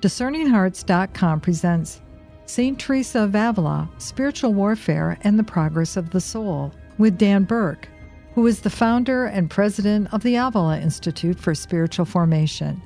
[0.00, 2.00] DiscerningHearts.com presents
[2.46, 2.78] St.
[2.78, 7.88] Teresa of Avila Spiritual Warfare and the Progress of the Soul with Dan Burke,
[8.34, 12.80] who is the founder and president of the Avila Institute for Spiritual Formation.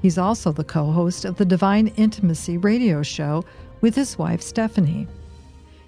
[0.00, 3.44] He's also the co host of the Divine Intimacy radio show
[3.80, 5.08] with his wife, Stephanie.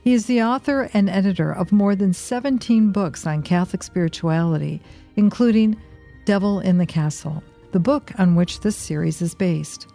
[0.02, 4.82] He is the author and editor of more than 17 books on Catholic spirituality,
[5.14, 5.76] including
[6.24, 7.40] Devil in the Castle,
[7.70, 9.86] the book on which this series is based.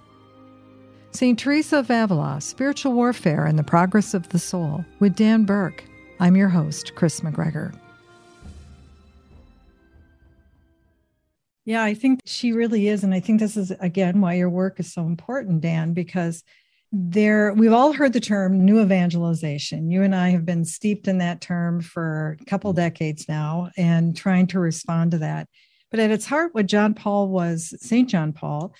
[1.13, 1.37] St.
[1.37, 5.83] Teresa of Avila Spiritual Warfare and the Progress of the Soul with Dan Burke.
[6.19, 7.75] I'm your host, Kris McGregor.
[11.65, 13.03] Yeah, I think she really is.
[13.03, 16.43] And I think this is, again, why your work is so important, Dan, because
[16.93, 21.19] there we've all heard the term new evangelization you and i have been steeped in
[21.19, 25.47] that term for a couple decades now and trying to respond to that
[25.89, 28.73] but at its heart what john paul was st john paul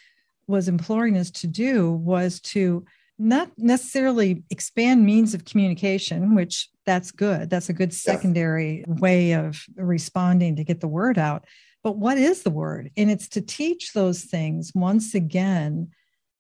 [0.52, 2.86] was imploring us to do was to
[3.18, 7.50] not necessarily expand means of communication, which that's good.
[7.50, 11.46] That's a good secondary way of responding to get the word out.
[11.84, 12.92] But what is the word?
[12.98, 15.90] And it's to teach those things once again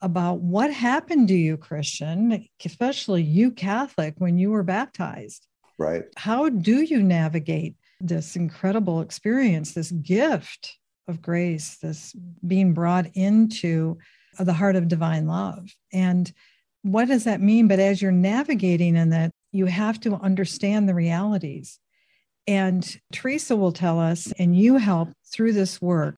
[0.01, 5.47] about what happened to you, Christian, especially you, Catholic, when you were baptized.
[5.77, 6.03] Right.
[6.17, 13.97] How do you navigate this incredible experience, this gift of grace, this being brought into
[14.39, 15.69] the heart of divine love.
[15.91, 16.31] And
[16.83, 17.67] what does that mean?
[17.67, 21.79] But as you're navigating in that, you have to understand the realities.
[22.47, 26.15] And Teresa will tell us, and you help through this work.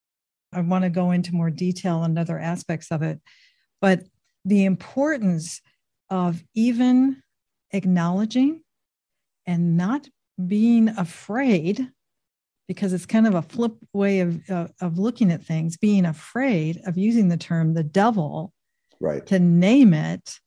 [0.54, 3.20] I want to go into more detail on other aspects of it,
[3.82, 4.04] but
[4.46, 5.62] the importance
[6.10, 7.24] of even
[7.72, 8.62] acknowledging
[9.46, 10.08] and not
[10.48, 11.90] being afraid
[12.68, 16.82] because it's kind of a flip way of, uh, of looking at things, being afraid
[16.86, 18.54] of using the term the devil,
[19.00, 19.26] right?
[19.28, 20.40] To name it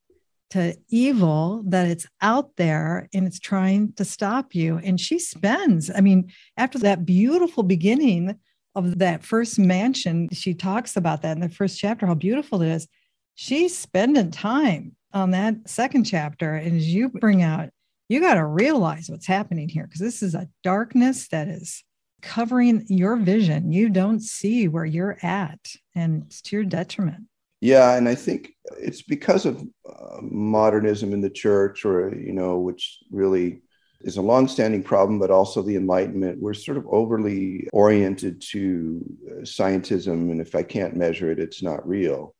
[0.50, 4.78] to evil that it's out there and it's trying to stop you.
[4.78, 8.38] And she spends, I mean, after that beautiful beginning
[8.74, 12.68] of that first mansion, she talks about that in the first chapter, how beautiful it
[12.68, 12.86] is.
[13.34, 16.54] She's spending time on that second chapter.
[16.54, 17.70] And as you bring out,
[18.08, 21.82] you got to realize what's happening here because this is a darkness that is
[22.26, 23.72] covering your vision.
[23.72, 25.60] You don't see where you're at,
[25.94, 27.24] and it's to your detriment.
[27.60, 32.58] Yeah, and I think it's because of uh, modernism in the church, or you know,
[32.58, 33.62] which really
[34.02, 36.40] is a long-standing problem, but also the Enlightenment.
[36.40, 41.62] We're sort of overly oriented to uh, scientism, and if I can't measure it, it's
[41.62, 42.34] not real.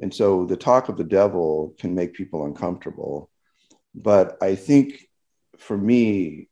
[0.00, 3.30] And so the talk of the devil can make people uncomfortable.
[3.94, 5.08] But I think
[5.56, 6.48] for me,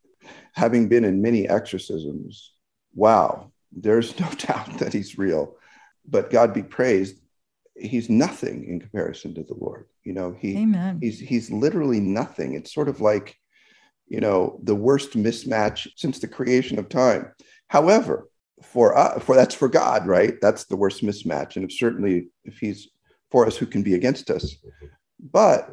[0.53, 2.56] having been in many exorcisms,
[2.97, 5.57] wow, there's no doubt that he's real.
[6.09, 7.21] But God be praised,
[7.77, 9.87] he's nothing in comparison to the Lord.
[10.03, 10.99] You know, he Amen.
[11.01, 12.55] he's he's literally nothing.
[12.55, 13.37] It's sort of like,
[14.09, 17.33] you know, the worst mismatch since the creation of time.
[17.69, 18.29] However,
[18.63, 20.41] for uh, for that's for God, right?
[20.41, 21.57] That's the worst mismatch.
[21.57, 22.89] And if certainly if he's
[23.31, 24.55] for us, who can be against us?
[25.33, 25.71] But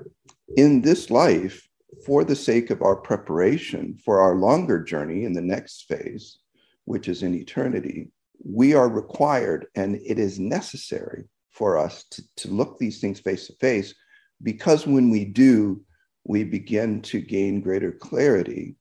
[0.57, 1.67] in this life,
[2.05, 6.39] for the sake of our preparation for our longer journey in the next phase,
[6.85, 8.11] which is in eternity,
[8.43, 13.47] we are required and it is necessary for us to, to look these things face
[13.47, 13.93] to face
[14.41, 15.81] because when we do,
[16.25, 18.75] we begin to gain greater clarity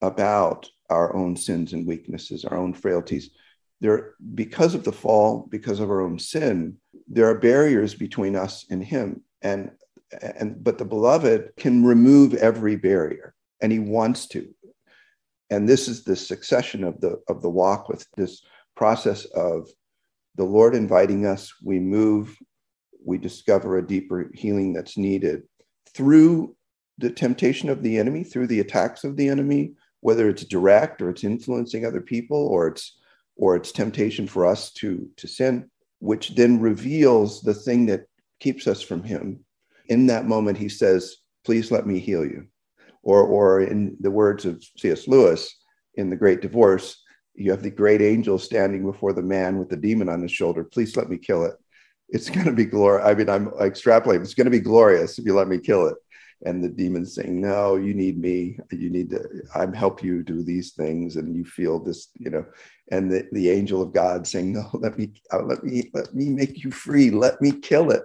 [0.00, 3.30] about our own sins and weaknesses, our own frailties.
[3.80, 6.76] There, because of the fall, because of our own sin,
[7.08, 9.22] there are barriers between us and Him.
[9.42, 9.72] And
[10.20, 14.54] and but the beloved can remove every barrier, and He wants to
[15.52, 18.42] and this is the succession of the of the walk with this
[18.74, 19.68] process of
[20.36, 21.52] the lord inviting us.
[21.62, 22.38] We move
[23.04, 25.42] we discover a deeper healing that's needed
[25.94, 26.56] through
[26.96, 31.10] the temptation of the enemy through the attacks of the enemy whether it's direct or
[31.10, 32.98] it's influencing other people or it's
[33.36, 38.06] or it's temptation for us to to sin which then reveals the thing that
[38.40, 39.44] keeps us from him.
[39.86, 42.46] In that moment he says please let me heal you
[43.02, 45.08] or, or in the words of C.S.
[45.08, 45.56] Lewis
[45.94, 47.02] in The Great Divorce,
[47.34, 50.64] you have the great angel standing before the man with the demon on his shoulder.
[50.64, 51.54] Please let me kill it.
[52.08, 53.06] It's going to be glorious.
[53.06, 54.22] I mean, I'm extrapolating.
[54.22, 55.96] It's going to be glorious if you let me kill it.
[56.44, 58.58] And the demon's saying, No, you need me.
[58.70, 61.16] You need to, I'm help you do these things.
[61.16, 62.44] And you feel this, you know,
[62.90, 66.28] and the, the angel of God saying, No, let me, uh, let me, let me
[66.30, 67.10] make you free.
[67.10, 68.02] Let me kill it.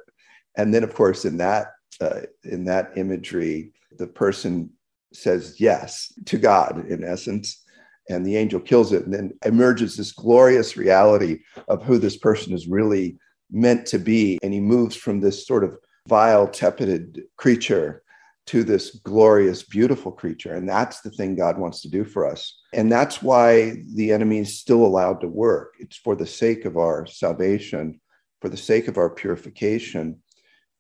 [0.56, 4.70] And then, of course, in that, uh, in that imagery, the person
[5.14, 7.64] says yes to God in essence.
[8.10, 9.04] And the angel kills it.
[9.06, 13.18] And then emerges this glorious reality of who this person is really
[13.52, 14.40] meant to be.
[14.42, 15.78] And he moves from this sort of
[16.08, 18.04] vile, tepid creature
[18.48, 20.54] to this glorious, beautiful creature.
[20.54, 22.58] And that's the thing God wants to do for us.
[22.74, 25.74] And that's why the enemy is still allowed to work.
[25.80, 28.00] It's for the sake of our salvation,
[28.40, 30.22] for the sake of our purification.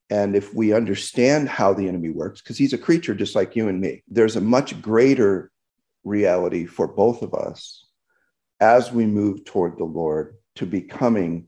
[0.09, 3.67] And if we understand how the enemy works, because he's a creature just like you
[3.67, 5.51] and me, there's a much greater
[6.03, 7.85] reality for both of us
[8.59, 11.47] as we move toward the Lord to becoming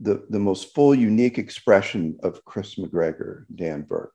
[0.00, 4.14] the, the most full, unique expression of Kris McGregor, Dan Burke.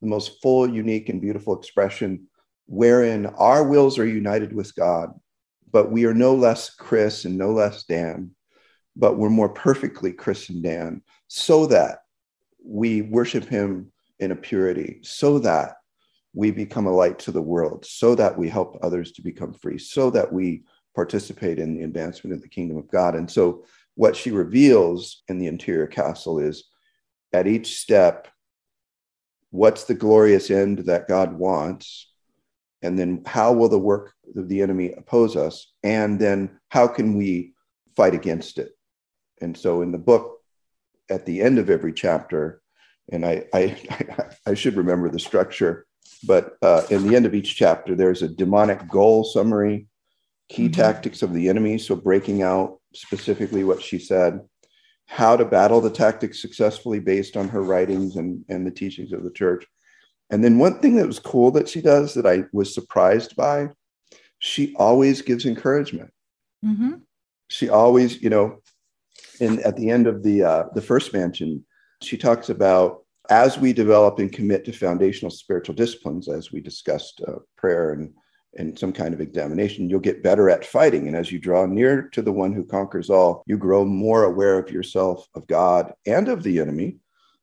[0.00, 2.26] The most full, unique, and beautiful expression
[2.66, 5.10] wherein our wills are united with God,
[5.70, 8.30] but we are no less Kris and no less Dan,
[8.96, 11.98] but we're more perfectly Kris and Dan, so that
[12.64, 15.76] we worship Him in a purity, so that
[16.32, 19.78] we become a light to the world, so that we help others to become free,
[19.78, 20.64] so that we
[20.94, 23.14] participate in the advancement of the kingdom of God.
[23.14, 23.64] And so,
[23.96, 26.64] what she reveals in the interior castle is
[27.32, 28.28] at each step,
[29.50, 32.10] what's the glorious end that God wants?
[32.82, 35.72] And then how will the work of the enemy oppose us?
[35.82, 37.54] And then how can we
[37.96, 38.72] fight against it?
[39.40, 40.33] And so in the book,
[41.10, 42.60] at the end of every chapter,
[43.10, 43.76] and I, I,
[44.46, 45.86] I should remember the structure,
[46.26, 49.86] but uh, in the end of each chapter, there's a demonic goal summary,
[50.48, 50.80] key mm-hmm.
[50.80, 51.78] tactics of the enemy.
[51.78, 54.40] So breaking out specifically what she said,
[55.06, 59.22] how to battle the tactics successfully based on her writings and, and the teachings of
[59.22, 59.66] the church.
[60.30, 63.68] And then one thing that was cool that she does that I was surprised by,
[64.38, 66.10] she always gives encouragement.
[66.64, 66.94] Mm-hmm.
[67.48, 68.62] She always, you know,
[69.40, 71.64] in at the end of the uh, the first mansion,
[72.02, 77.22] she talks about as we develop and commit to foundational spiritual disciplines, as we discussed
[77.26, 78.12] uh, prayer and
[78.56, 81.08] and some kind of examination, you'll get better at fighting.
[81.08, 84.58] And as you draw near to the one who conquers all, you grow more aware
[84.58, 86.98] of yourself, of God, and of the enemy,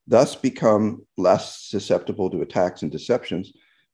[0.08, 3.52] thus become less susceptible to attacks and deceptions.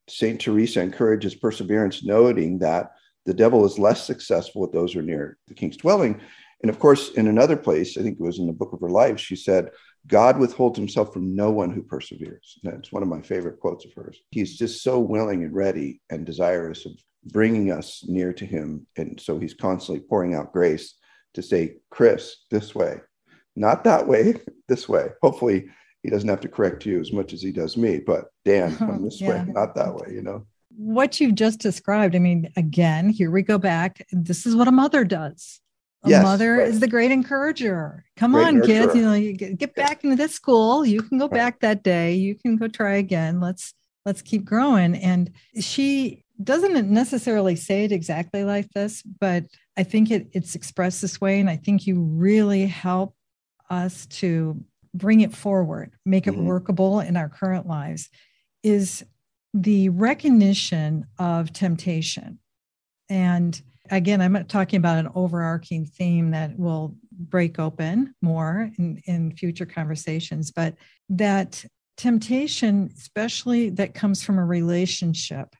[0.07, 0.39] St.
[0.39, 2.91] Teresa encourages perseverance, noting that
[3.25, 6.21] the devil is less successful with those who are near the king's dwelling.
[6.61, 8.89] And of course, in another place, I think it was in the book of her
[8.89, 9.71] life, she said,
[10.07, 12.59] God withholds himself from no one who perseveres.
[12.63, 14.17] That's one of my favorite quotes of hers.
[14.31, 16.93] He's just so willing and ready and desirous of
[17.25, 18.87] bringing us near to him.
[18.95, 20.95] And so he's constantly pouring out grace
[21.33, 23.01] to say, Kris, this way,
[23.55, 24.35] not that way,
[24.67, 25.09] this way.
[25.21, 25.69] Hopefully,
[26.03, 29.03] he doesn't have to correct you as much as he does me, but Dan, come
[29.03, 29.43] this yeah.
[29.43, 30.45] way, not that way, you know?
[30.69, 34.05] What you've just described, I mean, again, here we go back.
[34.11, 35.59] This is what a mother does.
[36.07, 36.67] A yes, mother right.
[36.67, 38.05] is the great encourager.
[38.15, 38.65] Come great on, nurturer.
[38.65, 38.95] kids.
[38.95, 40.85] You know, you get, get back into this school.
[40.85, 41.37] You can go right.
[41.37, 42.13] back that day.
[42.13, 43.39] You can go try again.
[43.39, 43.73] Let's
[44.05, 44.95] let's keep growing.
[44.95, 49.45] And she doesn't necessarily say it exactly like this, but
[49.75, 51.39] I think it, it's expressed this way.
[51.39, 53.15] And I think you really help
[53.69, 54.63] us to
[54.93, 56.45] bring it forward, make it mm-hmm.
[56.45, 58.09] workable in our current lives,
[58.63, 59.03] is
[59.53, 62.39] the recognition of temptation.
[63.09, 63.59] And
[63.91, 69.65] again, I'm talking about an overarching theme that will break open more in, in future
[69.65, 70.75] conversations, but
[71.09, 71.65] that
[71.97, 75.55] temptation, especially that comes from a relationship,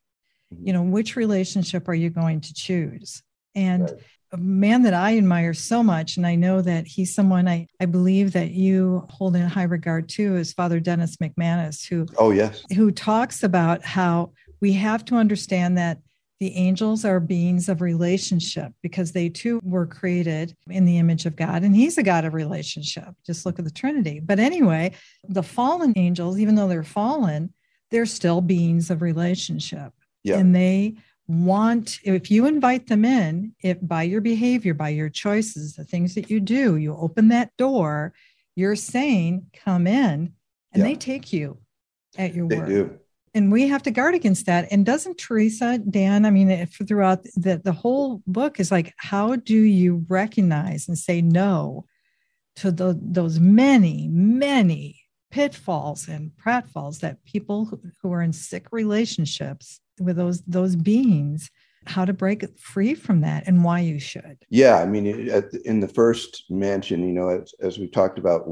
[0.54, 0.68] mm-hmm.
[0.68, 3.24] you know which relationship are you going to choose?
[3.56, 3.94] And right.
[4.34, 7.86] a man that i admire so much and i know that he's someone i i
[7.86, 12.62] believe that you hold in high regard too is father dennis mcmanus who oh yes.
[12.76, 16.00] who talks about how we have to understand that
[16.40, 21.36] the angels are beings of relationship because they too were created in the image of
[21.36, 23.10] God, and He's a God of relationship.
[23.26, 24.20] Just look at the Trinity.
[24.20, 24.94] But anyway,
[25.28, 27.54] the fallen angels, even though they're fallen,
[27.90, 29.94] they're still beings of relationship.
[30.24, 30.38] Yeah.
[30.38, 30.96] And they
[31.28, 36.16] want, if you invite them in, if by your behavior, by your choices, the things
[36.16, 38.14] that you do, you open that door,
[38.56, 40.34] you're saying, come in,
[40.74, 40.84] and yeah.
[40.84, 41.58] they take you
[42.18, 42.68] at your they word.
[42.68, 43.00] Do.
[43.38, 44.68] And we have to guard against that.
[44.72, 49.56] And doesn't Teresa, Dan, I mean, throughout the, the whole book is like, how do
[49.56, 51.86] you recognize and say no
[52.56, 58.66] to the, those many, many pitfalls and pratfalls that people who, who are in sick
[58.72, 61.52] relationships with those those beings
[61.86, 65.06] how to break free from that and why you should yeah i mean
[65.66, 68.44] in the first mansion you know as, as we talked about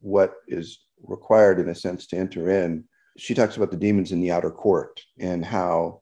[0.00, 2.84] what is required in a sense to enter in
[3.20, 6.00] she talks about the demons in the outer court and how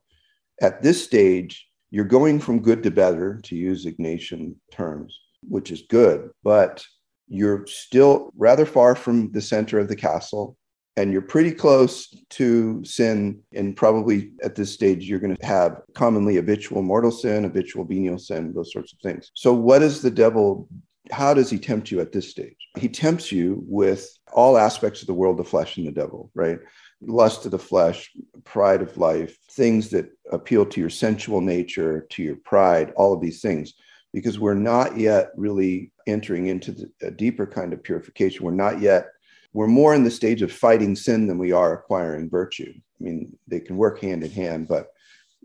[0.60, 5.82] at this stage you're going from good to better to use ignatian terms which is
[5.88, 6.84] good but
[7.28, 10.56] you're still rather far from the center of the castle
[10.98, 13.40] and you're pretty close to sin.
[13.54, 18.18] And probably at this stage, you're going to have commonly habitual mortal sin, habitual venial
[18.18, 19.30] sin, those sorts of things.
[19.34, 20.68] So, what does the devil,
[21.12, 22.56] how does he tempt you at this stage?
[22.76, 26.58] He tempts you with all aspects of the world, the flesh and the devil, right?
[27.00, 28.10] Lust of the flesh,
[28.44, 33.20] pride of life, things that appeal to your sensual nature, to your pride, all of
[33.20, 33.74] these things,
[34.12, 38.44] because we're not yet really entering into the, a deeper kind of purification.
[38.44, 39.08] We're not yet,
[39.52, 42.72] we're more in the stage of fighting sin than we are acquiring virtue.
[42.74, 44.88] I mean, they can work hand in hand, but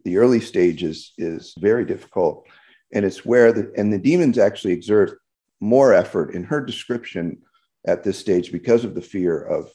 [0.06, 2.48] the early stage is, is very difficult.
[2.94, 5.20] And it's where the, and the demons actually exert
[5.62, 7.44] more effort in her description
[7.86, 9.72] at this stage because of the fear of,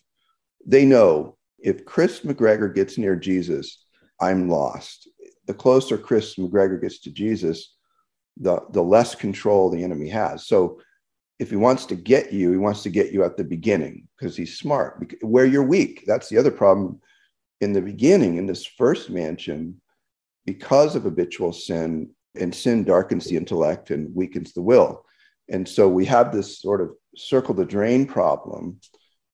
[0.67, 3.85] they know if Kris McGregor gets near Jesus,
[4.21, 5.09] I'm lost.
[5.47, 7.75] The closer Kris McGregor gets to Jesus,
[8.37, 10.47] the, the less control the enemy has.
[10.47, 10.81] So
[11.39, 14.37] if he wants to get you, he wants to get you at the beginning because
[14.37, 15.15] he's smart.
[15.23, 17.01] Where you're weak, that's the other problem.
[17.61, 19.81] In the beginning, in this first mansion,
[20.47, 25.05] because of habitual sin, and sin darkens the intellect and weakens the will.
[25.49, 28.81] And so we have this sort of circle the drain problem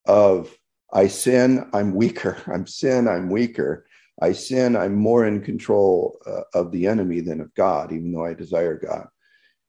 [0.07, 0.57] of
[0.95, 2.39] I sin, I'm weaker.
[2.47, 3.87] I'm sin, I'm weaker.
[4.23, 8.25] I sin, I'm more in control uh, of the enemy than of God, even though
[8.25, 9.09] I desire God.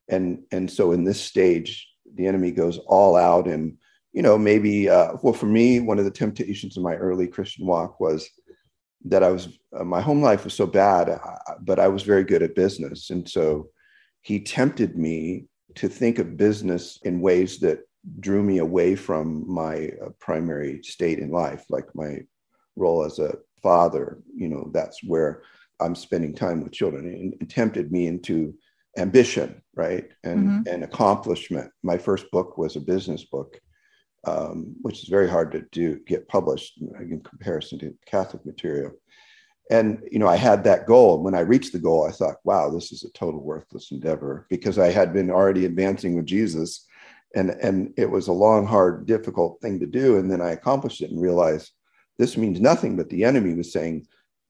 [0.08, 3.76] And and so in this stage, the enemy goes all out, and
[4.14, 7.66] you know maybe uh, well for me, one of the temptations in my early Christian
[7.66, 8.30] walk was
[9.06, 11.20] that I was uh, my home life was so bad,
[11.62, 13.70] but I was very good at business, and so
[14.22, 17.80] he tempted me to think of business in ways that
[18.20, 22.20] drew me away from my uh, primary state in life, like my
[22.76, 24.20] role as a father.
[24.36, 25.44] You know, that's where
[25.80, 28.54] I'm spending time with children, and, and tempted me into
[28.98, 30.74] ambition, right, and mm-hmm.
[30.74, 31.72] and accomplishment.
[31.84, 33.60] My first book was a business book,
[34.26, 38.92] um, which is very hard to do get published in comparison to Catholic material.
[39.72, 41.16] And you know, I had that goal.
[41.16, 44.46] And When I reached the goal, I thought, "Wow, this is a total worthless endeavor,"
[44.50, 46.86] because I had been already advancing with Jesus,
[47.36, 50.18] and and it was a long, hard, difficult thing to do.
[50.18, 51.72] And then I accomplished it and realized
[52.18, 52.96] this means nothing.
[52.96, 54.08] But the enemy was saying,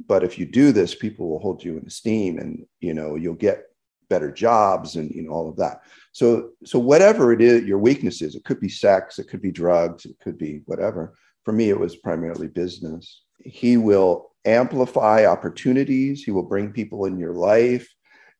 [0.07, 3.33] "But if you do this, people will hold you in esteem, and you know, you'll
[3.33, 3.65] get
[4.09, 8.21] better jobs, and you know, all of that." So, so whatever it is, your weakness
[8.21, 11.13] is, it could be sex, it could be drugs, it could be whatever.
[11.43, 13.23] For me, it was primarily business.
[13.39, 16.23] He will amplify opportunities.
[16.23, 17.87] He will bring people in your life.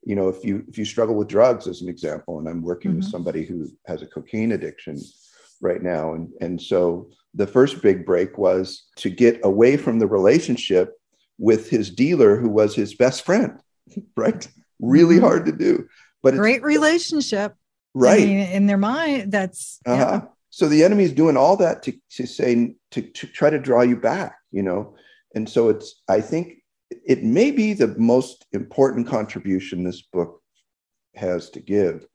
[0.06, 2.92] You know, if you if you struggle with drugs, as an example, and I'm working
[2.92, 3.00] mm-hmm.
[3.02, 5.00] with somebody who has a cocaine addiction
[5.62, 10.08] right now, and and so the first big break was to get away from the
[10.08, 10.94] relationship
[11.38, 13.60] with his dealer, who was his best friend.
[14.18, 14.48] Right,
[14.80, 15.26] really mm-hmm.
[15.26, 15.88] hard to do,
[16.24, 17.56] but great relationship
[17.96, 20.22] right I mean, in their mind that's uh-huh.
[20.24, 20.30] yeah.
[20.52, 23.82] so the enemy is doing all that to, to say to, to try to draw
[23.82, 24.96] you back you know
[25.34, 30.42] and so it's i think it may be the most important contribution this book
[31.16, 32.06] has to give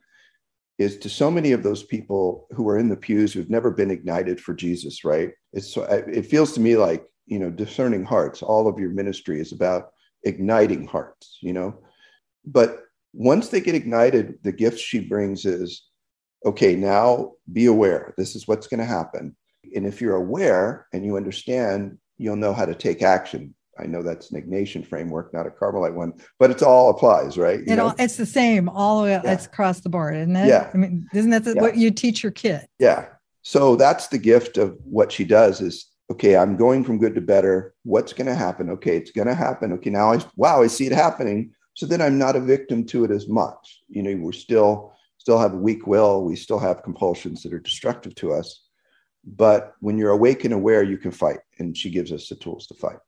[0.79, 3.91] is to so many of those people who are in the pews who've never been
[3.91, 8.69] ignited for jesus right it's it feels to me like you know discerning hearts all
[8.69, 9.91] of your ministry is about
[10.25, 11.79] igniting hearts you know
[12.45, 15.87] but once they get ignited, the gift she brings is
[16.47, 18.15] okay, now be aware.
[18.17, 19.37] This is what's going to happen.
[19.75, 23.55] And if you're aware and you understand, you'll know how to take action.
[23.81, 27.61] I know that's an Ignatian framework, not a Carmelite one, but it's all applies, right?
[27.61, 29.21] You it all, it's the same all the way.
[29.25, 29.33] Yeah.
[29.33, 30.49] It's across the board, isn't it?
[30.49, 30.71] Yeah.
[30.73, 31.63] I mean, isn't that the, yeah.
[31.63, 32.67] what you teach your kid?
[32.79, 33.07] Yeah.
[33.43, 36.37] So that's the gift of what she does is okay.
[36.37, 37.75] I'm going from good to better.
[37.85, 38.69] What's going to happen?
[38.71, 39.73] Okay, it's going to happen.
[39.75, 41.53] Okay, now I wow, I see it happening.
[41.75, 43.81] So then I'm not a victim to it as much.
[43.89, 46.25] You know, we're still still have a weak will.
[46.25, 48.67] We still have compulsions that are destructive to us.
[49.25, 51.41] But when you're awake and aware, you can fight.
[51.59, 52.99] And she gives us the tools to fight.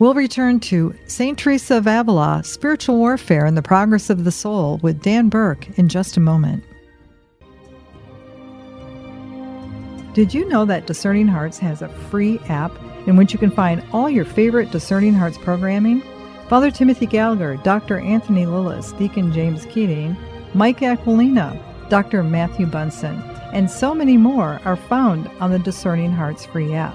[0.00, 1.38] We'll return to St.
[1.38, 5.88] Teresa of Avila, Spiritual Warfare and the Progress of the Soul with Dan Burke in
[5.88, 6.64] just a moment.
[10.14, 12.72] Did you know that Discerning Hearts has a free app
[13.06, 16.02] in which you can find all your favorite Discerning Hearts programming?
[16.48, 18.00] Father Timothy Gallagher, Dr.
[18.00, 20.16] Anthony Lilles, Deacon James Keating,
[20.54, 22.22] Mike Aquilina, Dr.
[22.24, 23.22] Matthew Bunson,
[23.52, 26.94] and so many more are found on the Discerning Hearts free app.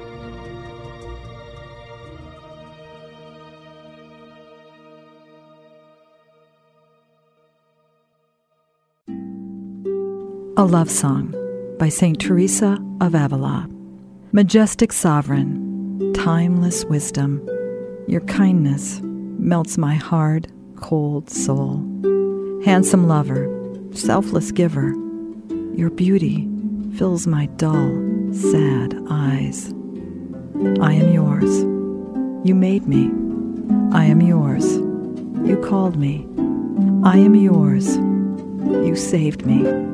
[10.61, 11.33] A Love Song
[11.79, 12.19] by St.
[12.19, 13.67] Teresa of Avila.
[14.31, 17.41] Majestic Sovereign, timeless wisdom
[18.07, 21.77] Your kindness melts my hard, cold soul.
[22.63, 23.49] Handsome lover,
[23.93, 24.93] selfless giver,
[25.73, 26.47] your beauty
[26.95, 27.89] fills my dull,
[28.31, 29.73] sad eyes.
[30.79, 31.63] I am yours.
[32.47, 33.09] You made me.
[33.97, 34.75] I am yours.
[35.43, 36.27] You called me.
[37.03, 37.97] I am yours.
[37.97, 39.90] You saved me.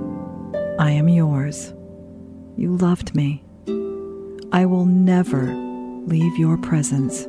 [0.80, 1.74] I am yours.
[2.56, 3.44] You loved me.
[4.52, 5.44] I will never
[6.06, 7.28] leave your presence.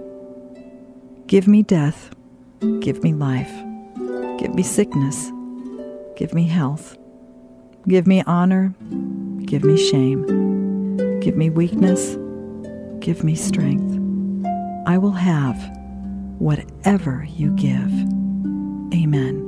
[1.26, 2.14] Give me death.
[2.80, 3.52] Give me life.
[4.38, 5.30] Give me sickness.
[6.16, 6.96] Give me health.
[7.86, 8.74] Give me honor.
[9.44, 11.20] Give me shame.
[11.20, 12.16] Give me weakness.
[13.00, 13.94] Give me strength.
[14.86, 15.56] I will have
[16.38, 17.92] whatever you give.
[18.92, 19.47] Amen.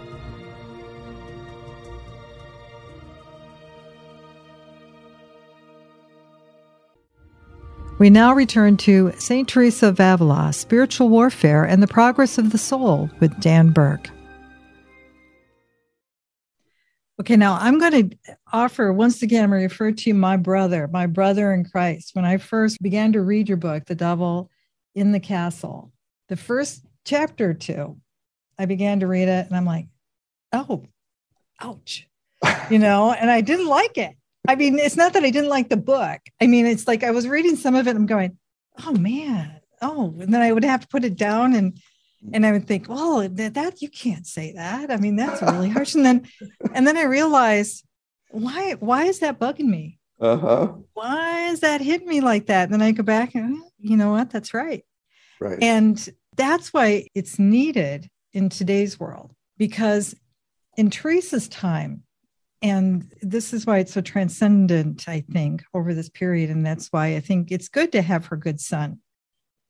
[8.01, 9.47] We now return to St.
[9.47, 14.09] Teresa of Avila, Spiritual Warfare and the Progress of the Soul with Dan Burke.
[17.19, 18.17] Okay, now I'm going to
[18.51, 22.15] offer once again, I'm refer to my brother, my brother in Christ.
[22.15, 24.49] When I first began to read your book, The Devil
[24.95, 25.91] in the Castle,
[26.27, 27.97] the first chapter or two,
[28.57, 29.85] I began to read it and I'm like,
[30.51, 30.85] oh,
[31.59, 32.07] ouch,
[32.71, 34.15] you know, and I didn't like it.
[34.47, 36.19] I mean, it's not that I didn't like the book.
[36.41, 37.95] I mean, it's like I was reading some of it.
[37.95, 38.37] I'm going,
[38.85, 41.79] oh man, oh, and then I would have to put it down and
[42.33, 44.91] and I would think, well, that, that you can't say that.
[44.91, 45.95] I mean, that's really harsh.
[45.95, 46.27] And then
[46.73, 47.83] and then I realized,
[48.29, 49.99] why why is that bugging me?
[50.19, 50.73] Uh-huh.
[50.93, 52.65] Why is that hitting me like that?
[52.65, 54.29] And then I go back and you know what?
[54.29, 54.85] That's right.
[55.39, 55.61] Right.
[55.61, 60.15] And that's why it's needed in today's world because
[60.77, 62.03] in Teresa's time,
[62.61, 66.49] and this is why it's so transcendent i think over this period.
[66.49, 68.99] And that's why i think it's good to have her good son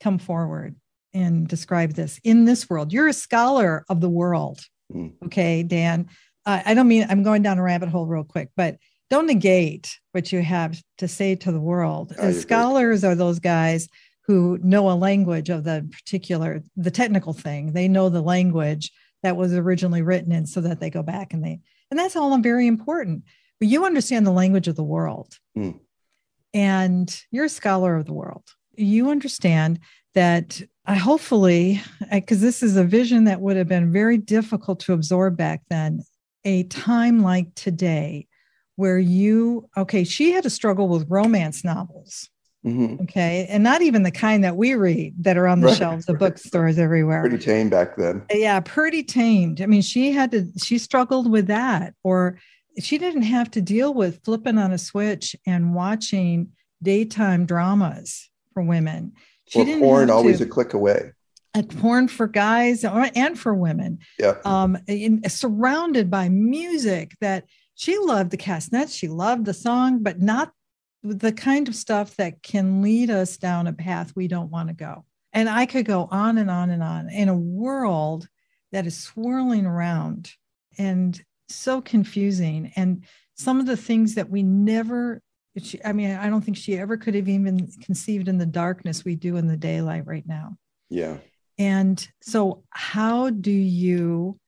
[0.02, 0.76] come forward
[1.14, 2.94] and describe this in this world.
[2.94, 4.62] You're a scholar of the world
[4.94, 5.14] mm.
[5.26, 6.10] okay dan.
[6.46, 8.78] Uh, i don't mean i'm going down a rabbit hole real quick but
[9.12, 12.14] don't negate what you have to say to the world.
[12.18, 13.90] Oh, scholars are those guys
[14.26, 17.74] who know a language of the particular the technical thing.
[17.74, 18.90] They know the language
[19.22, 21.60] that was originally written in so that they go back and they
[21.92, 23.24] and that's all very important.
[23.60, 25.38] But you understand the language of the world.
[25.56, 25.80] Mm.
[26.54, 28.44] And you're a scholar of the world.
[28.76, 29.80] You understand
[30.16, 34.94] that I hopefully, because this is a vision that would have been very difficult to
[34.94, 36.02] absorb back then,
[36.44, 38.28] a time like today
[38.78, 42.30] where you, okay, she had to struggle with romance novels.
[42.66, 43.04] Mm-hmm.
[43.04, 43.48] Okay.
[43.50, 46.14] And not even the kind that we read that are on the right, shelves of
[46.14, 46.20] right.
[46.20, 47.22] bookstores everywhere.
[47.22, 48.24] Pretty tame back then.
[48.32, 49.62] Yeah, pretty tamed.
[49.62, 51.96] I mean, she had to, she struggled with that.
[52.04, 52.38] Or
[52.80, 56.50] she didn't have to deal with flipping on a switch and watching
[56.84, 59.14] daytime dramas for women.
[59.48, 61.14] She didn't porn always to, a click away.
[61.54, 64.00] A porn for guys and for women.
[64.18, 64.36] Yeah.
[64.46, 67.46] Um, in, surrounded by music that
[67.76, 70.54] she loved the castanets, she loved the song, but not
[71.04, 74.76] the kind of stuff that can lead us down a path we don't want to
[74.76, 75.06] go.
[75.34, 78.28] And I could go on and on and on in a world
[78.72, 80.32] that is swirling around
[80.78, 82.72] and so confusing.
[82.76, 85.22] And some of the things that we never,
[85.84, 89.16] I mean, I don't think she ever could have even conceived in the darkness we
[89.16, 90.58] do in the daylight right now.
[90.90, 91.18] Yeah.
[91.58, 94.40] And so, how do you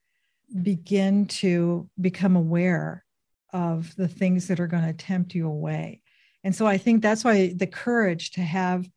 [0.61, 3.03] begin to become aware
[3.51, 6.01] of the things that are going to tempt you away?
[6.43, 8.87] And so I think that's why the courage to have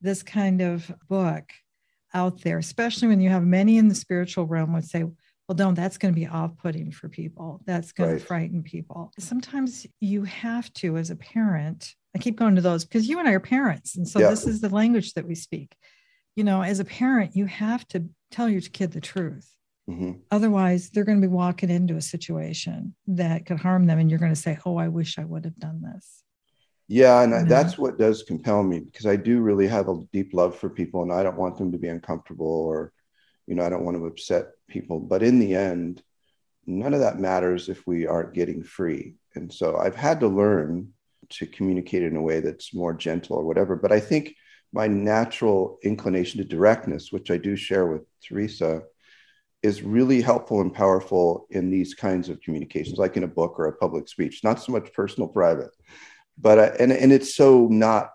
[0.00, 1.50] this kind of book
[2.12, 5.74] out there, especially when you have many in the spiritual realm, would say, well, don't,
[5.74, 7.60] that's going to be off putting for people.
[7.66, 8.20] That's going right.
[8.20, 9.12] to frighten people.
[9.18, 13.28] Sometimes you have to, as a parent, I keep going to those because you and
[13.28, 13.96] I are parents.
[13.96, 14.30] And so yeah.
[14.30, 15.74] this is the language that we speak.
[16.36, 19.50] You know, as a parent, you have to tell your kid the truth.
[19.88, 20.12] Mm-hmm.
[20.30, 24.18] Otherwise, they're going to be walking into a situation that could harm them, and you're
[24.18, 26.23] going to say, "Oh, I wish I would have done this."
[26.94, 27.38] Yeah, and yeah.
[27.40, 27.48] Mm-hmm.
[27.48, 31.02] that's what does compel me because I do really have a deep love for people,
[31.02, 32.92] and I don't want them to be uncomfortable or,
[33.48, 35.00] you know, I don't want to upset people.
[35.00, 36.04] But in the end,
[36.66, 39.16] none of that matters if we aren't getting free.
[39.34, 40.92] And so I've had to learn
[41.30, 43.74] to communicate in a way that's more gentle or whatever.
[43.74, 44.32] But I think
[44.72, 48.82] my natural inclination to directness, which I do share with Teresa,
[49.64, 53.66] is really helpful and powerful in these kinds of communications, like in a book or
[53.66, 55.70] a public speech, not so much personal, private.
[56.38, 58.10] But, uh, and, and it's so not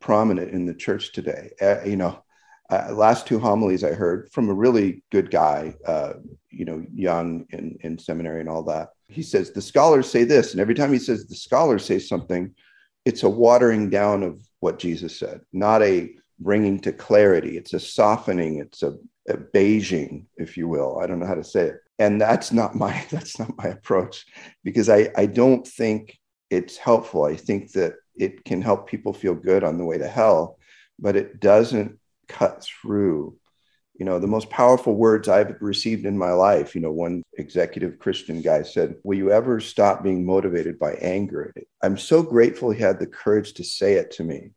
[0.00, 1.50] prominent in the church today.
[1.60, 2.22] Uh, you know,
[2.70, 6.14] uh, last two homilies I heard from a really good guy, uh,
[6.50, 8.90] you know, young in, in seminary and all that.
[9.08, 10.52] He says, the scholars say this.
[10.52, 12.54] And every time he says the scholars say something,
[13.04, 17.56] it's a watering down of what Jesus said, not a bringing to clarity.
[17.56, 18.58] It's a softening.
[18.58, 18.94] It's a,
[19.28, 21.00] a if you will.
[21.00, 21.80] I don't know how to say it.
[21.98, 24.26] And that's not my that's not my approach
[24.64, 26.19] because I, I don't think
[26.50, 27.24] it's helpful.
[27.24, 30.58] I think that it can help people feel good on the way to hell,
[30.98, 33.36] but it doesn't cut through
[34.00, 37.98] you know the most powerful words i've received in my life you know one executive
[37.98, 42.80] christian guy said will you ever stop being motivated by anger i'm so grateful he
[42.80, 44.52] had the courage to say it to me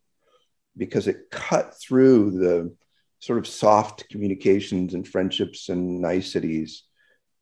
[0.78, 2.74] because it cut through the
[3.20, 6.84] sort of soft communications and friendships and niceties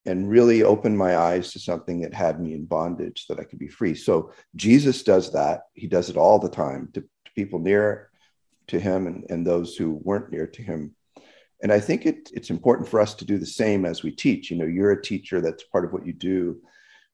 [0.05, 3.59] and really opened my eyes to something that had me in bondage that i could
[3.59, 7.59] be free so jesus does that he does it all the time to, to people
[7.59, 8.11] near
[8.71, 10.95] to him and, and those who weren't near to him.
[11.61, 14.49] And I think it, it's important for us to do the same as we teach.
[14.49, 16.59] You know, you're a teacher, that's part of what you do.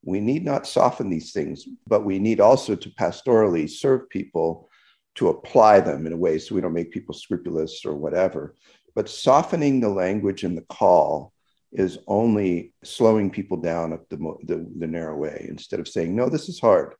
[0.03, 4.69] We need not soften these things, but we need also to pastorally serve people
[5.15, 8.55] to apply them in a way so we don't make people scrupulous or whatever.
[8.95, 11.33] But softening the language and the call
[11.71, 16.29] is only slowing people down up the, the, the narrow way instead of saying, no,
[16.29, 16.93] this is hard,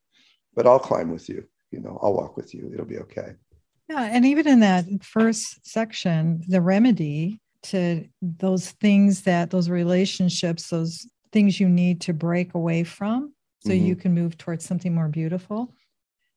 [0.54, 1.44] but I'll climb with you.
[1.72, 2.70] You know, I'll walk with you.
[2.74, 3.34] It'll be okay.
[3.90, 4.04] Yeah.
[4.04, 11.08] And even in that first section, the remedy to those things that those relationships, those
[11.32, 13.86] things you need to break away from so mm-hmm.
[13.86, 15.74] you can move towards something more beautiful.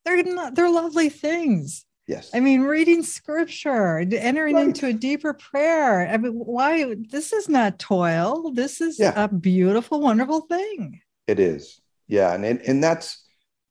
[0.04, 1.84] They're not, they're lovely things.
[2.10, 2.28] Yes.
[2.34, 4.64] I mean, reading scripture, entering right.
[4.64, 6.08] into a deeper prayer.
[6.08, 6.96] I mean, why?
[7.08, 8.50] This is not toil.
[8.50, 9.12] This is yeah.
[9.14, 11.02] a beautiful, wonderful thing.
[11.28, 11.80] It is.
[12.08, 12.34] Yeah.
[12.34, 13.24] And, and, and that's,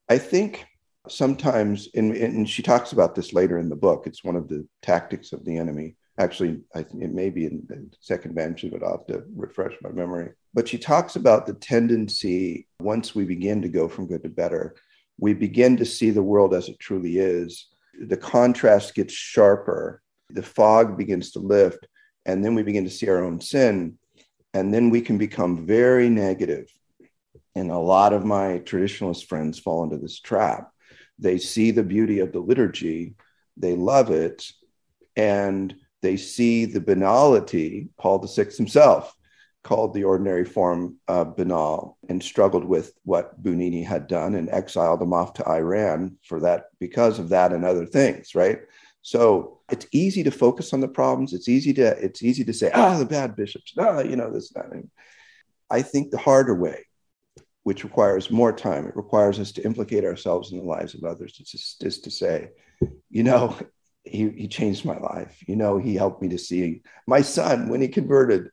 [0.08, 0.66] I think
[1.10, 4.66] sometimes, and, and she talks about this later in the book, it's one of the
[4.82, 5.98] tactics of the enemy.
[6.18, 9.74] Actually, I think it may be in the second mansion, but I'll have to refresh
[9.82, 10.30] my memory.
[10.54, 14.76] But she talks about the tendency, once we begin to go from good to better,
[15.18, 17.68] we begin to see the world as it truly is.
[18.00, 21.88] The contrast gets sharper, the fog begins to lift,
[22.26, 23.98] and then we begin to see our own sin.
[24.54, 26.66] And then we can become very negative.
[27.56, 30.72] And a lot of my traditionalist friends fall into this trap
[31.20, 33.16] they see the beauty of the liturgy,
[33.58, 34.52] they love it,
[35.16, 37.90] and they see the banality.
[37.98, 39.14] Paul VI himself
[39.64, 45.02] called the ordinary form uh, banal and struggled with what Bugnini had done and exiled
[45.02, 48.60] him off to Iran for that because of that and other things, right?
[49.02, 51.34] So it's easy to focus on the problems.
[51.34, 54.50] It's easy to it's easy to say, ah, the bad bishops, ah, you know this.
[54.52, 54.68] That.
[55.70, 56.86] I think the harder way
[57.64, 58.88] which requires more time.
[58.88, 61.38] It requires us to implicate ourselves in the lives of others.
[61.40, 62.50] It's just, just to say,
[63.10, 63.56] you know,
[64.04, 65.44] he, he changed my life.
[65.48, 68.50] You know, he helped me to see my son when he converted.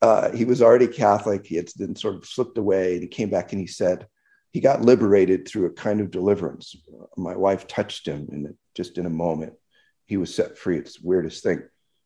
[0.00, 1.46] Uh, he was already Catholic.
[1.46, 4.06] He had then sort of slipped away and he came back and he said,
[4.52, 6.74] he got liberated through a kind of deliverance.
[7.16, 9.54] My wife touched him and just in a moment,
[10.06, 10.78] he was set free.
[10.78, 11.62] It's the weirdest thing.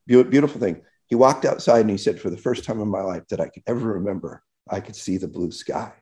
[0.07, 0.83] Be- beautiful thing.
[1.07, 3.49] He walked outside and he said, for the first time in my life that I
[3.49, 5.93] could ever remember, I could see the blue sky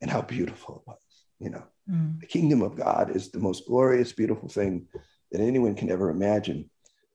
[0.00, 0.96] and how beautiful it was.
[1.38, 2.18] You know, mm.
[2.20, 4.86] the kingdom of God is the most glorious, beautiful thing
[5.30, 6.70] that anyone can ever imagine.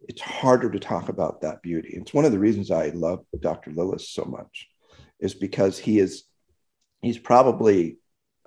[0.07, 1.89] It's harder to talk about that beauty.
[1.93, 3.71] It's one of the reasons I love Dr.
[3.71, 4.67] Lilles so much,
[5.19, 6.23] is because he is,
[7.01, 7.97] he's probably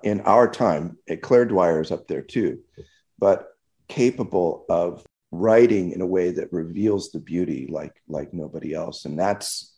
[0.03, 2.59] in our time, Claire Dwyer is up there too,
[3.17, 3.49] but
[3.87, 9.19] capable of writing in a way that reveals the beauty like like nobody else and
[9.19, 9.77] that's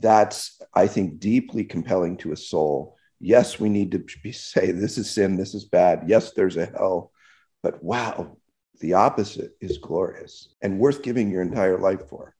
[0.00, 4.98] that's i think deeply compelling to a soul yes, we need to be, say this
[4.98, 6.04] is sin, this is bad.
[6.06, 7.12] Yes, there's a hell,
[7.62, 8.36] but wow,
[8.80, 12.34] the opposite is glorious and worth giving your entire life for.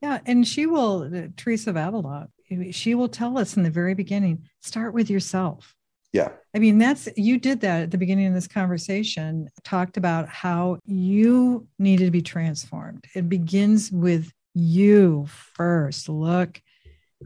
[0.00, 2.28] Yeah, and she will, uh, Teresa of Avila,
[2.72, 5.74] she will tell us in the very beginning start with yourself.
[6.12, 6.30] Yeah.
[6.54, 10.78] I mean, that's you did that at the beginning of this conversation, talked about how
[10.84, 13.06] you needed to be transformed.
[13.14, 16.08] It begins with you first.
[16.08, 16.60] Look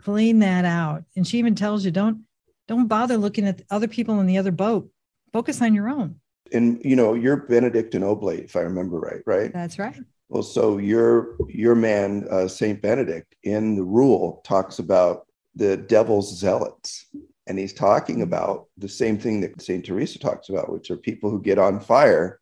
[0.03, 1.05] clean that out.
[1.17, 2.25] And she even tells you don't
[2.69, 4.91] don't bother looking at other people in the other boat.
[5.33, 6.17] Focus on your own.
[6.53, 9.53] And you know, you're Benedictine Oblate, if I remember right, right?
[9.53, 9.97] That's right.
[10.29, 16.39] Well, so your your man uh, Saint Benedict in the Rule talks about the devil's
[16.39, 17.07] zealots,
[17.47, 21.31] and he's talking about the same thing that Saint Teresa talks about, which are people
[21.31, 22.41] who get on fire,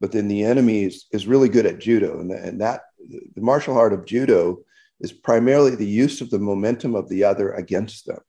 [0.00, 3.78] but then the enemy is, is really good at judo, and, and that the martial
[3.78, 4.58] art of judo
[5.00, 8.20] is primarily the use of the momentum of the other against them.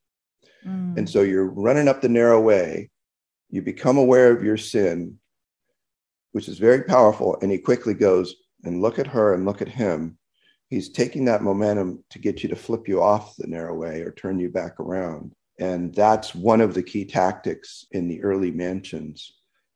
[0.66, 0.98] Mm.
[0.98, 2.90] And so you're running up the narrow way,
[3.52, 5.20] you become aware of your sin,
[6.32, 7.38] which is very powerful.
[7.42, 10.18] And he quickly goes and look at her and look at him.
[10.70, 14.12] He's taking that momentum to get you to flip you off the narrow way or
[14.12, 15.34] turn you back around.
[15.60, 19.34] And that's one of the key tactics in the early mansions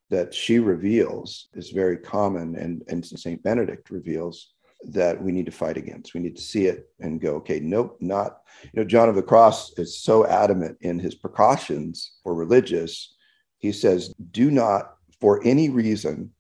[0.10, 3.42] that she reveals is very common and, and St.
[3.44, 6.14] Benedict reveals that we need to fight against.
[6.14, 8.42] We need to see it and go, okay, nope, not.
[8.64, 13.15] You know, John of the Cross is so adamant in his precautions for religious.
[13.66, 16.32] He says, do not, for any reason,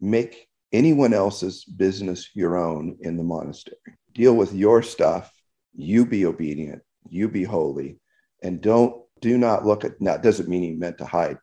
[0.00, 3.76] make anyone else's business your own in the monastery.
[4.14, 5.32] Deal with your stuff.
[5.74, 6.82] You be obedient.
[7.08, 7.98] You be holy,
[8.42, 10.00] and don't do not look at.
[10.00, 11.38] Now, it doesn't mean he meant to hide,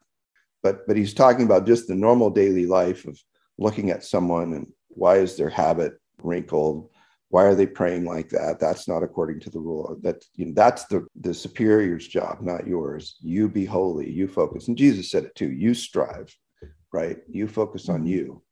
[0.63, 3.19] but but he's talking about just the normal daily life of
[3.57, 6.89] looking at someone and why is their habit wrinkled
[7.29, 8.59] why are they praying like that?
[8.59, 9.97] That's not according to the rule.
[10.01, 13.17] That you know that's the the superior's job not yours.
[13.21, 14.09] You be holy.
[14.09, 14.67] You focus.
[14.67, 15.51] And jesus said it too.
[15.51, 16.35] You strive
[16.91, 17.17] right?
[17.29, 18.07] You focus on mm-hmm.
[18.07, 18.43] you.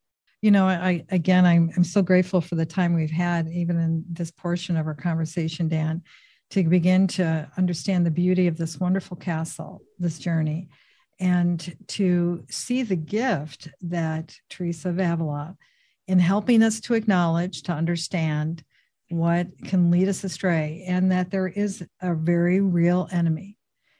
[0.42, 4.06] You know i again i'm, I'm so grateful for the time we've had even in
[4.08, 6.04] this portion of our conversation dan
[6.52, 10.70] to begin to understand the beauty of this wonderful castle this journey
[11.20, 15.58] and to see the gift that teresa of avila
[16.08, 18.64] in helping us to acknowledge, to understand
[19.10, 23.58] what can lead us astray, and that there is a very real enemy.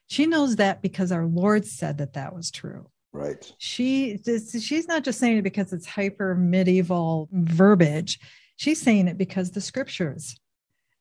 [0.08, 2.90] She knows that because our Lord said that that was true.
[3.14, 3.52] Right.
[3.58, 4.20] She
[4.60, 8.20] she's not just saying it because it's hyper medieval verbiage.
[8.58, 10.38] She's saying it because the scriptures,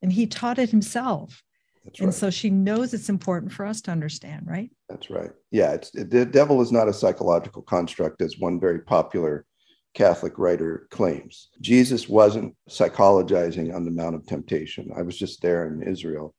[0.02, 1.42] and he taught it himself.
[1.84, 2.14] That's and right.
[2.14, 4.70] so she knows it's important for us to understand, right?
[4.88, 5.30] That's right.
[5.50, 9.46] Yeah, it's the devil is not a psychological construct, as one very popular
[9.96, 11.48] Catholic writer claims.
[11.62, 14.92] Jesus wasn't psychologizing on the Mount of Temptation.
[14.94, 16.34] I was just there in Israel,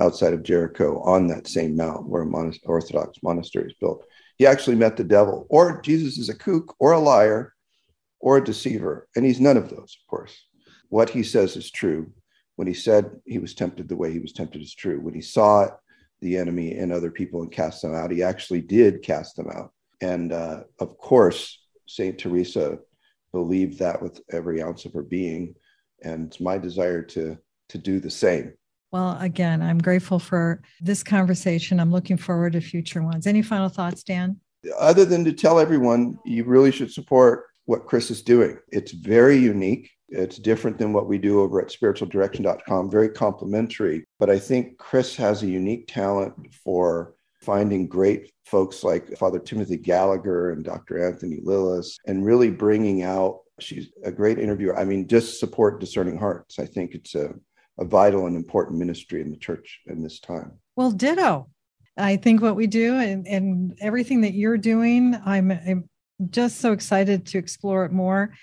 [0.00, 4.04] outside of Jericho, on that same mount where an Orthodox monastery is built.
[4.38, 7.52] He actually met the devil, or Jesus is a kook, or a liar,
[8.20, 9.08] or a deceiver.
[9.16, 10.46] And he's none of those, of course.
[10.88, 12.12] What he says is true.
[12.54, 15.00] When he said he was tempted the way he was tempted is true.
[15.00, 15.66] When he saw
[16.20, 19.72] the enemy and other people and cast them out, he actually did cast them out.
[20.00, 22.16] And uh, of course, St.
[22.16, 22.78] Teresa
[23.32, 25.54] believed that with every ounce of her being.
[26.02, 27.38] And it's my desire to,
[27.70, 28.54] to do the same.
[28.92, 31.78] Well, again, I'm grateful for this conversation.
[31.78, 33.26] I'm looking forward to future ones.
[33.26, 34.40] Any final thoughts, Dan?
[34.78, 38.58] Other than to tell everyone, you really should support what Kris is doing.
[38.72, 39.90] It's very unique.
[40.08, 44.04] It's different than what we do over at spiritualdirection.com, very complementary.
[44.18, 49.76] But I think Kris has a unique talent for finding great folks like Father Timothy
[49.76, 51.06] Gallagher and Dr.
[51.06, 54.78] Anthony Lilles and really bringing out, she's a great interviewer.
[54.78, 56.58] I mean, just support Discerning Hearts.
[56.58, 57.32] I think it's a,
[57.78, 60.52] a vital and important ministry in the church in this time.
[60.76, 61.48] Well, ditto.
[61.96, 65.88] I think what we do and, and everything that you're doing, I'm, I'm
[66.30, 68.34] just so excited to explore it more.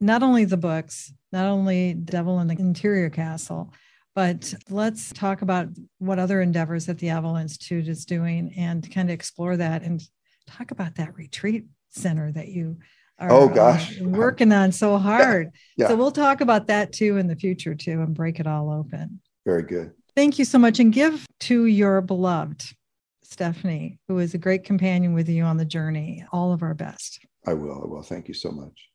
[0.00, 3.72] Not only the books, not only Devil in the Interior Castle,
[4.20, 9.08] but let's talk about what other endeavors that the Avila Institute is doing and kind
[9.08, 10.02] of explore that and
[10.46, 12.76] talk about that retreat center that you
[13.18, 13.98] are oh, gosh.
[13.98, 15.46] Uh, working on so hard.
[15.74, 15.84] Yeah.
[15.84, 15.88] Yeah.
[15.88, 19.22] So we'll talk about that too in the future too and break it all open.
[19.46, 19.92] Very good.
[20.14, 20.80] Thank you so much.
[20.80, 22.74] And give to your beloved
[23.22, 27.20] Stephanie, who is a great companion with you on the journey, all of our best.
[27.46, 27.82] I will.
[27.82, 28.02] I will.
[28.02, 28.90] Thank you so much.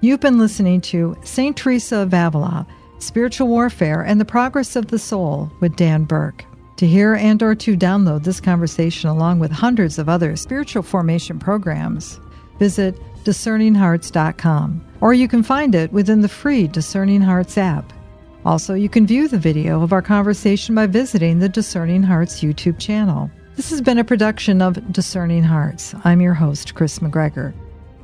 [0.00, 1.56] You've been listening to St.
[1.56, 2.66] Teresa of Avila
[3.04, 6.46] Spiritual Warfare and the Progress of the Soul with Dan Burke.
[6.78, 11.38] To hear and or to download this conversation along with hundreds of other spiritual formation
[11.38, 12.18] programs,
[12.58, 17.92] visit discerninghearts.com or you can find it within the free Discerning Hearts app.
[18.46, 22.78] Also, you can view the video of our conversation by visiting the Discerning Hearts YouTube
[22.78, 23.30] channel.
[23.54, 25.94] This has been a production of Discerning Hearts.
[26.04, 27.52] I'm your host, Kris McGregor.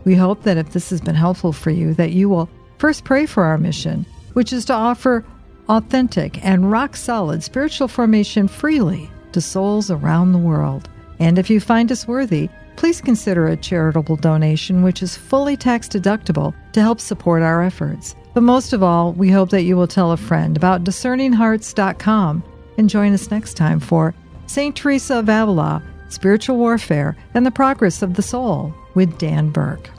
[0.05, 3.25] We hope that if this has been helpful for you, that you will first pray
[3.25, 5.25] for our mission which is to offer
[5.69, 10.89] authentic and rock solid spiritual formation freely to souls around the world.
[11.19, 15.87] And if you find us worthy, please consider a charitable donation, which is fully tax
[15.87, 18.17] deductible, to help support our efforts.
[18.35, 22.43] But most of all, we hope that you will tell a friend about discerninghearts.com
[22.79, 24.15] and join us next time for
[24.47, 24.75] St.
[24.75, 29.91] Teresa of Avila, Spiritual Warfare, and the Progress of the Soul with Dan Burke.